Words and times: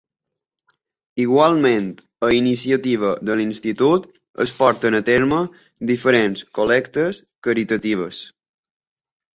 Igualment 1.25 1.91
a 2.29 2.31
iniciativa 2.37 3.11
de 3.31 3.37
l'institut 3.43 4.09
es 4.47 4.55
porten 4.63 5.01
a 5.01 5.03
terme 5.13 5.45
diferents 5.93 6.47
col·lectes 6.61 7.23
caritatives. 7.49 8.27